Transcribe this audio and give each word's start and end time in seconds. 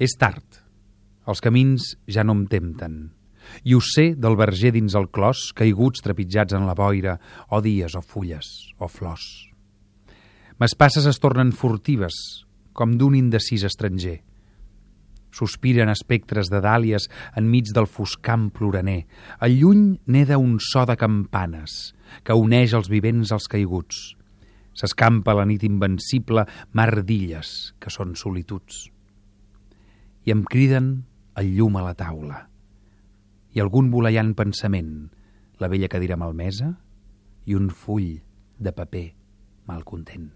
És 0.00 0.14
tard. 0.16 0.62
Els 1.28 1.42
camins 1.44 1.90
ja 2.08 2.24
no 2.24 2.32
em 2.32 2.46
tempten. 2.48 3.10
I 3.68 3.74
ho 3.76 3.80
sé 3.84 4.14
del 4.16 4.36
verger 4.40 4.72
dins 4.72 4.94
el 4.96 5.10
clos, 5.12 5.50
caiguts 5.56 6.00
trepitjats 6.04 6.56
en 6.56 6.64
la 6.64 6.74
boira, 6.78 7.18
o 7.52 7.60
dies, 7.60 7.92
o 7.98 8.00
fulles, 8.00 8.48
o 8.80 8.88
flors. 8.88 9.26
Mes 10.60 10.74
passes 10.76 11.04
es 11.08 11.20
tornen 11.20 11.52
furtives, 11.52 12.16
com 12.72 12.94
d'un 12.96 13.16
indecís 13.18 13.66
estranger. 13.68 14.22
Sospiren 15.36 15.92
espectres 15.92 16.48
de 16.50 16.62
dàlies 16.64 17.06
enmig 17.38 17.68
del 17.76 17.88
foscam 17.88 18.48
ploraner. 18.54 19.04
Al 19.38 19.52
lluny 19.60 19.84
neda 20.08 20.40
un 20.40 20.56
so 20.64 20.86
de 20.88 20.96
campanes 20.96 21.92
que 22.24 22.36
uneix 22.36 22.72
els 22.74 22.88
vivents 22.88 23.32
als 23.36 23.50
caiguts. 23.52 24.00
S'escampa 24.72 25.36
la 25.36 25.44
nit 25.44 25.62
invencible 25.68 26.46
mar 26.72 26.90
d'illes, 27.04 27.74
que 27.78 27.92
són 27.92 28.16
solituds. 28.16 28.88
I 30.26 30.34
em 30.34 30.44
criden 30.44 30.90
el 31.40 31.54
llum 31.56 31.78
a 31.80 31.84
la 31.84 31.94
taula. 31.96 32.44
I 33.56 33.62
algun 33.62 33.88
voleiant 33.92 34.34
pensament, 34.38 35.10
la 35.58 35.68
vella 35.68 35.88
cadira 35.92 36.18
malmesa 36.20 36.74
i 37.48 37.56
un 37.56 37.70
full 37.70 38.20
de 38.60 38.72
paper 38.76 39.06
malcontent. 39.66 40.30